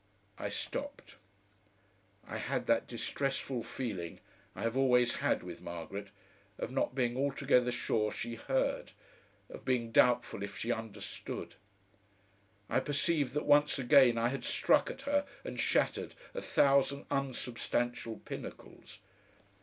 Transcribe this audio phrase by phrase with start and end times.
[0.39, 1.15] I stopped.
[2.27, 4.19] I had that distressful feeling
[4.55, 6.07] I have always had with Margaret,
[6.57, 8.93] of not being altogether sure she heard,
[9.47, 11.53] of being doubtful if she understood.
[12.67, 18.21] I perceived that once again I had struck at her and shattered a thousand unsubstantial
[18.25, 18.97] pinnacles.